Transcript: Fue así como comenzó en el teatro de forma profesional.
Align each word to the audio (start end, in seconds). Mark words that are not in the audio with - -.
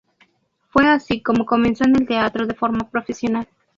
Fue 0.71 0.87
así 0.89 1.21
como 1.21 1.45
comenzó 1.45 1.83
en 1.83 1.95
el 1.95 2.07
teatro 2.07 2.47
de 2.47 2.55
forma 2.55 2.89
profesional. 2.89 3.47